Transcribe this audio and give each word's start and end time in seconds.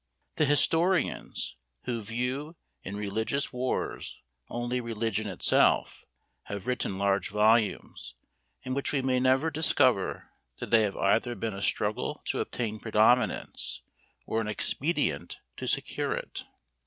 The 0.37 0.45
historians, 0.47 1.57
who 1.83 2.01
view 2.01 2.55
in 2.81 2.95
religious 2.95 3.53
wars 3.53 4.19
only 4.49 4.81
religion 4.81 5.27
itself, 5.27 6.05
have 6.45 6.65
written 6.65 6.97
large 6.97 7.29
volumes, 7.29 8.15
in 8.63 8.73
which 8.73 8.91
we 8.93 9.03
may 9.03 9.19
never 9.19 9.51
discover 9.51 10.31
that 10.57 10.71
they 10.71 10.81
have 10.81 10.97
either 10.97 11.35
been 11.35 11.53
a 11.53 11.61
struggle 11.61 12.23
to 12.29 12.39
obtain 12.39 12.79
predominance, 12.79 13.83
or 14.25 14.41
an 14.41 14.47
expedient 14.47 15.37
to 15.57 15.67
secure 15.67 16.13
it. 16.15 16.45